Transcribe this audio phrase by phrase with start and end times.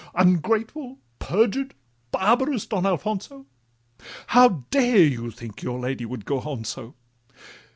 [0.15, 1.75] Ungrateful, perjured,
[2.09, 3.45] barbarous Don Alfonso,
[4.25, 6.95] How dare you think your lady would go on so?